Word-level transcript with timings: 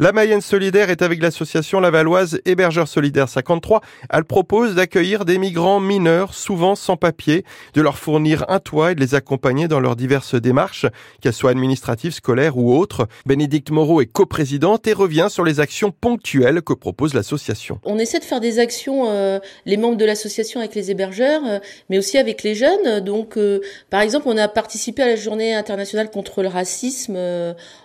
La 0.00 0.12
Mayenne 0.12 0.40
solidaire 0.40 0.88
est 0.88 1.02
avec 1.02 1.20
l'association 1.20 1.78
lavalloise 1.78 2.40
Hébergeurs 2.46 2.88
solidaires 2.88 3.28
53. 3.28 3.82
Elle 4.08 4.24
propose 4.24 4.74
d'accueillir 4.74 5.26
des 5.26 5.36
migrants 5.36 5.78
mineurs, 5.78 6.32
souvent 6.32 6.74
sans 6.74 6.96
papier, 6.96 7.44
de 7.74 7.82
leur 7.82 7.98
fournir 7.98 8.46
un 8.48 8.60
toit 8.60 8.92
et 8.92 8.94
de 8.94 9.00
les 9.00 9.14
accompagner 9.14 9.68
dans 9.68 9.78
leurs 9.78 9.96
diverses 9.96 10.36
démarches, 10.36 10.86
qu'elles 11.20 11.34
soient 11.34 11.50
administratives, 11.50 12.14
scolaires 12.14 12.56
ou 12.56 12.74
autres. 12.74 13.08
Bénédicte 13.26 13.70
Moreau 13.72 14.00
est 14.00 14.10
coprésidente 14.10 14.86
et 14.86 14.94
revient 14.94 15.26
sur 15.28 15.44
les 15.44 15.60
actions 15.60 15.90
ponctuelles 15.90 16.62
que 16.62 16.72
propose 16.72 17.12
l'association. 17.12 17.78
On 17.84 17.98
essaie 17.98 18.20
de 18.20 18.24
faire 18.24 18.40
des 18.40 18.58
actions, 18.58 19.10
euh, 19.10 19.38
les 19.66 19.76
membres 19.76 19.98
de 19.98 20.06
l'association 20.06 20.60
avec 20.60 20.74
les 20.74 20.90
hébergeurs, 20.90 21.42
euh, 21.46 21.58
mais 21.90 21.98
aussi 21.98 22.16
avec 22.16 22.42
les 22.42 22.54
jeunes. 22.54 23.00
Donc, 23.00 23.36
euh, 23.36 23.60
par 23.90 24.00
exemple, 24.00 24.28
on 24.30 24.38
a 24.38 24.48
participé 24.48 25.02
à 25.02 25.08
la 25.08 25.16
journée 25.16 25.54
internationale 25.54 26.10
contre 26.10 26.40
le 26.40 26.48
racisme 26.48 27.18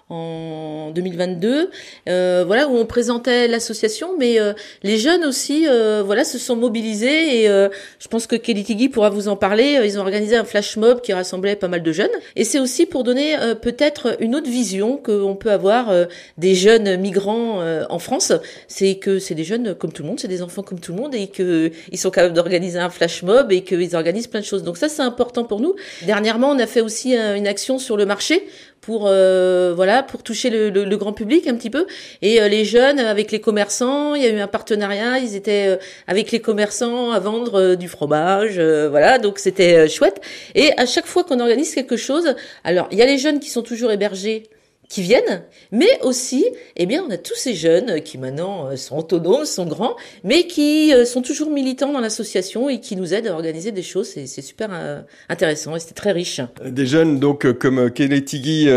en 0.09 0.91
2022, 0.91 1.71
euh, 2.07 2.43
voilà 2.45 2.67
où 2.67 2.77
on 2.77 2.85
présentait 2.85 3.47
l'association, 3.47 4.15
mais 4.17 4.39
euh, 4.39 4.53
les 4.83 4.97
jeunes 4.97 5.25
aussi, 5.25 5.67
euh, 5.67 6.03
voilà, 6.05 6.23
se 6.23 6.37
sont 6.37 6.55
mobilisés 6.55 7.41
et 7.41 7.49
euh, 7.49 7.69
je 7.99 8.07
pense 8.07 8.27
que 8.27 8.35
Kelly 8.35 8.63
Tiggy 8.63 8.89
pourra 8.89 9.09
vous 9.09 9.27
en 9.27 9.35
parler. 9.35 9.79
Ils 9.83 9.97
ont 9.97 10.01
organisé 10.01 10.35
un 10.35 10.43
flash 10.43 10.77
mob 10.77 11.01
qui 11.01 11.13
rassemblait 11.13 11.55
pas 11.55 11.67
mal 11.67 11.81
de 11.83 11.91
jeunes 11.91 12.09
et 12.35 12.43
c'est 12.43 12.59
aussi 12.59 12.85
pour 12.85 13.03
donner 13.03 13.35
peut-être 13.61 14.17
une 14.19 14.35
autre 14.35 14.49
vision 14.49 14.97
qu'on 14.97 15.35
peut 15.35 15.51
avoir 15.51 15.91
des 16.37 16.55
jeunes 16.55 16.97
migrants 16.97 17.61
en 17.89 17.99
France. 17.99 18.33
C'est 18.67 18.95
que 18.95 19.19
c'est 19.19 19.35
des 19.35 19.43
jeunes 19.43 19.75
comme 19.75 19.91
tout 19.91 20.03
le 20.03 20.09
monde, 20.09 20.19
c'est 20.19 20.27
des 20.27 20.41
enfants 20.41 20.63
comme 20.63 20.79
tout 20.79 20.93
le 20.93 21.01
monde 21.01 21.15
et 21.15 21.27
que 21.27 21.71
ils 21.91 21.97
sont 21.97 22.11
capables 22.11 22.33
d'organiser 22.33 22.79
un 22.79 22.89
flash 22.89 23.23
mob 23.23 23.51
et 23.51 23.63
qu'ils 23.63 23.95
organisent 23.95 24.27
plein 24.27 24.41
de 24.41 24.45
choses. 24.45 24.63
Donc 24.63 24.77
ça 24.77 24.89
c'est 24.89 25.01
important 25.01 25.43
pour 25.43 25.59
nous. 25.59 25.75
Dernièrement, 26.03 26.49
on 26.49 26.59
a 26.59 26.67
fait 26.67 26.81
aussi 26.81 27.15
une 27.15 27.47
action 27.47 27.79
sur 27.79 27.97
le 27.97 28.05
marché 28.05 28.47
pour 28.85 29.07
euh, 29.07 29.73
voilà 29.75 30.03
pour 30.03 30.21
toucher 30.21 30.49
le, 30.49 30.95
grand 30.95 31.13
public 31.13 31.47
un 31.47 31.55
petit 31.55 31.71
peu. 31.71 31.87
Et 32.21 32.39
euh, 32.39 32.47
les 32.47 32.65
jeunes 32.65 32.99
avec 32.99 33.31
les 33.31 33.41
commerçants 33.41 34.13
il 34.13 34.23
y 34.23 34.27
a 34.27 34.29
eu 34.29 34.39
un 34.39 34.47
partenariat 34.47 35.17
ils 35.17 35.35
étaient 35.35 35.67
euh, 35.67 35.77
avec 36.07 36.31
les 36.31 36.39
commerçants 36.39 37.11
à 37.11 37.19
vendre 37.19 37.75
du 37.75 37.87
fromage 37.87 38.59
voilà 38.59 39.17
donc 39.17 39.39
c'était 39.39 39.89
chouette. 39.89 40.21
Et 40.53 40.71
à 40.77 40.85
chaque 40.85 41.07
fois 41.07 41.23
qu'on 41.23 41.39
organise 41.39 41.73
quelque 41.73 41.97
chose 41.97 42.35
alors 42.63 42.87
il 42.91 42.97
y 42.97 43.01
a 43.01 43.05
les 43.05 43.17
jeunes 43.17 43.39
qui 43.39 43.49
sont 43.49 43.63
toujours 43.63 43.91
hébergés 43.91 44.43
qui 44.89 45.01
viennent, 45.01 45.43
mais 45.71 45.99
aussi, 46.03 46.45
eh 46.75 46.85
bien, 46.85 47.03
on 47.07 47.11
a 47.11 47.17
tous 47.17 47.35
ces 47.35 47.53
jeunes 47.53 48.01
qui 48.01 48.17
maintenant 48.17 48.67
euh, 48.67 48.75
sont 48.75 48.97
autonomes, 48.97 49.45
sont 49.45 49.65
grands, 49.65 49.95
mais 50.23 50.47
qui 50.47 50.93
euh, 50.93 51.05
sont 51.05 51.21
toujours 51.21 51.49
militants 51.49 51.91
dans 51.91 51.99
l'association 51.99 52.69
et 52.69 52.79
qui 52.79 52.95
nous 52.95 53.13
aident 53.13 53.27
à 53.27 53.33
organiser 53.33 53.71
des 53.71 53.81
choses. 53.81 54.07
C'est 54.07 54.41
super 54.41 54.69
euh, 54.71 55.01
intéressant 55.29 55.75
et 55.75 55.79
c'était 55.79 55.93
très 55.93 56.11
riche. 56.11 56.41
Des 56.63 56.85
jeunes 56.85 57.19
donc 57.19 57.51
comme 57.53 57.91
Keletigi 57.91 58.67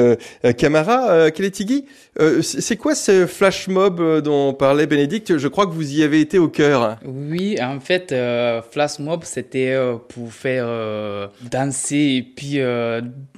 Camara. 0.56 1.30
Keletigi, 1.30 1.84
c'est 2.42 2.76
quoi 2.76 2.94
ce 2.94 3.26
flash 3.26 3.68
mob 3.68 4.22
dont 4.22 4.54
parlait 4.54 4.86
Bénédicte? 4.86 5.36
Je 5.38 5.48
crois 5.48 5.66
que 5.66 5.72
vous 5.72 5.94
y 5.94 6.02
avez 6.02 6.20
été 6.20 6.38
au 6.38 6.48
cœur. 6.48 6.98
Oui, 7.04 7.56
en 7.60 7.80
fait, 7.80 8.14
flash 8.70 8.98
mob, 8.98 9.24
c'était 9.24 9.76
pour 10.08 10.32
faire 10.32 11.30
danser 11.50 11.96
et 11.96 12.22
puis 12.22 12.60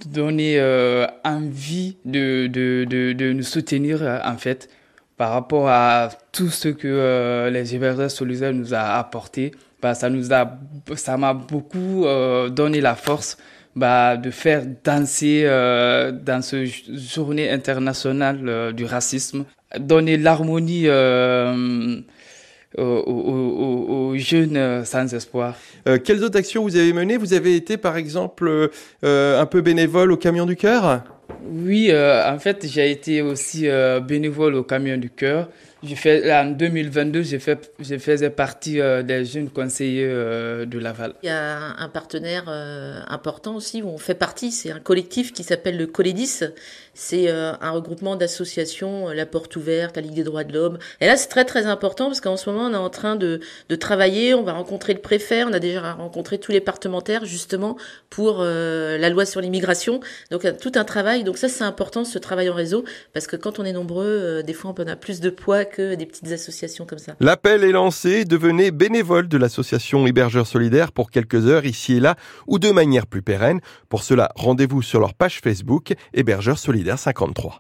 donner 0.07 0.61
envie 1.25 1.97
de 2.05 2.21
de, 2.21 2.47
de, 2.84 3.33
nous 3.33 3.42
soutenir 3.42 4.03
euh, 4.03 4.19
en 4.25 4.36
fait 4.36 4.69
par 5.16 5.33
rapport 5.33 5.69
à 5.69 6.08
tout 6.33 6.48
ce 6.48 6.69
que 6.69 6.89
euh, 6.89 7.50
les 7.50 7.75
hébergeurs 7.75 8.11
solidaires 8.11 8.55
nous 8.55 8.72
a 8.72 8.98
apporté. 8.98 9.52
Bah, 9.83 9.94
ça 9.94 10.08
nous 10.08 10.33
a, 10.33 10.58
ça 10.94 11.17
m'a 11.19 11.34
beaucoup 11.34 12.06
euh, 12.06 12.48
donné 12.48 12.80
la 12.80 12.94
force 12.94 13.36
bah, 13.77 14.17
de 14.17 14.30
faire 14.30 14.62
danser 14.83 15.44
dans 15.44 16.42
ce 16.42 16.64
journée 16.64 17.50
internationale 17.50 18.72
du 18.72 18.84
racisme, 18.84 19.45
donner 19.78 20.17
l'harmonie 20.17 20.89
aux, 22.78 24.14
jeunes 24.17 24.84
sans 24.84 25.14
espoir. 25.14 25.55
quelles 26.05 26.24
autres 26.24 26.39
actions 26.39 26.62
vous 26.62 26.77
avez 26.77 26.92
menées? 26.92 27.17
Vous 27.17 27.33
avez 27.34 27.56
été 27.56 27.77
par 27.77 27.96
exemple 27.96 28.70
un 29.02 29.46
peu 29.46 29.61
bénévole 29.61 30.12
au 30.12 30.17
Camion 30.17 30.46
du 30.46 30.56
Cœur? 30.56 31.05
Oui, 31.48 31.90
euh, 31.90 32.30
en 32.30 32.39
fait, 32.39 32.67
j'ai 32.67 32.90
été 32.90 33.23
aussi 33.23 33.68
euh, 33.68 34.01
bénévole 34.01 34.55
au 34.55 34.62
Camion 34.62 34.96
du 34.96 35.11
Cœur. 35.11 35.48
Fait, 35.96 36.30
en 36.30 36.45
2022, 36.45 37.23
j'ai 37.23 37.39
fait, 37.39 37.73
je 37.80 37.96
faisais 37.96 38.28
partie 38.28 38.80
euh, 38.80 39.02
des 39.02 39.24
jeunes 39.24 39.48
conseillers 39.48 40.06
de 40.06 40.79
Laval. 40.79 41.14
Il 41.23 41.27
y 41.27 41.30
a 41.30 41.74
un 41.79 41.89
partenaire 41.89 42.48
important 43.08 43.56
aussi 43.56 43.80
où 43.80 43.89
on 43.89 43.96
fait 43.96 44.14
partie, 44.14 44.52
c'est 44.52 44.70
un 44.70 44.79
collectif 44.79 45.33
qui 45.33 45.42
s'appelle 45.42 45.79
le 45.79 45.86
Colédis. 45.86 46.45
C'est 46.92 47.30
un 47.30 47.70
regroupement 47.70 48.17
d'associations, 48.17 49.08
La 49.08 49.24
Porte 49.24 49.56
Ouverte, 49.56 49.96
la 49.96 50.02
Ligue 50.02 50.14
des 50.14 50.24
Droits 50.24 50.45
de 50.45 50.52
l'Homme. 50.52 50.79
Et 51.00 51.06
là, 51.06 51.17
c'est 51.17 51.29
très 51.29 51.46
très 51.46 51.64
important 51.64 52.06
parce 52.06 52.20
qu'en 52.20 52.36
ce 52.36 52.50
moment, 52.50 52.67
on 52.67 52.74
est 52.74 52.77
en 52.77 52.90
train 52.90 53.17
de, 53.17 53.40
de, 53.70 53.74
travailler, 53.77 54.34
on 54.34 54.42
va 54.42 54.52
rencontrer 54.52 54.92
le 54.92 55.00
préfet, 55.00 55.45
on 55.45 55.52
a 55.55 55.61
déjà 55.61 55.95
rencontré 55.95 56.36
tous 56.36 56.52
les 56.52 56.61
parlementaires 56.61 57.24
justement 57.24 57.79
pour 58.11 58.42
la 58.42 59.08
loi 59.08 59.24
sur 59.24 59.40
l'immigration. 59.40 60.00
Donc, 60.30 60.45
tout 60.61 60.73
un 60.74 60.84
travail 60.84 61.24
donc 61.30 61.39
ça, 61.39 61.48
c'est 61.48 61.63
important, 61.63 62.05
ce 62.05 62.18
travail 62.18 62.51
en 62.51 62.55
réseau, 62.55 62.85
parce 63.13 63.29
que 63.29 63.36
quand 63.36 63.61
on 63.61 63.64
est 63.64 63.73
nombreux, 63.73 64.05
euh, 64.05 64.42
des 64.42 64.52
fois, 64.52 64.74
on 64.77 64.86
a 64.89 64.96
plus 64.96 65.20
de 65.20 65.30
poids 65.30 65.64
que 65.64 65.95
des 65.95 66.05
petites 66.05 66.33
associations 66.33 66.86
comme 66.86 66.98
ça. 66.98 67.14
L'appel 67.20 67.63
est 67.63 67.70
lancé, 67.70 68.24
devenez 68.24 68.73
bénévole 68.73 69.29
de 69.29 69.39
l'association 69.39 70.08
Hébergeurs 70.08 70.48
Solidaires 70.48 70.91
pour 70.91 71.13
quelques 71.13 71.46
heures 71.46 71.67
ici 71.67 71.98
et 71.98 72.01
là, 72.01 72.17
ou 72.48 72.58
de 72.58 72.73
manière 72.73 73.07
plus 73.07 73.23
pérenne. 73.23 73.61
Pour 73.89 74.02
cela, 74.02 74.33
rendez-vous 74.35 74.83
sur 74.83 74.98
leur 74.98 75.14
page 75.14 75.39
Facebook 75.41 75.95
Hébergeurs 76.14 76.58
Solidaires 76.58 76.98
53. 76.98 77.58